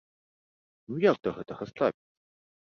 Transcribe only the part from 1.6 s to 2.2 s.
ставіцца?